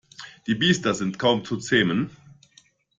Die 0.47 0.55
Biester 0.55 0.95
sind 0.95 1.19
kaum 1.19 1.45
zu 1.45 1.57
zähmen. 1.57 2.09